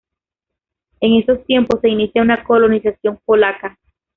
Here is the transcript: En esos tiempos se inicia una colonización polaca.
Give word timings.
En 0.99 1.13
esos 1.13 1.45
tiempos 1.45 1.79
se 1.79 1.89
inicia 1.89 2.23
una 2.23 2.43
colonización 2.43 3.19
polaca. 3.23 3.77